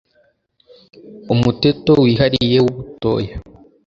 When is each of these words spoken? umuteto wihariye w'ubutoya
umuteto 1.33 1.91
wihariye 2.05 2.57
w'ubutoya 2.65 3.33